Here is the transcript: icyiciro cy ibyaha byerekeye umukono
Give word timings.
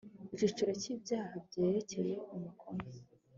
icyiciro 0.33 0.71
cy 0.81 0.87
ibyaha 0.93 1.33
byerekeye 1.47 2.15
umukono 2.35 2.85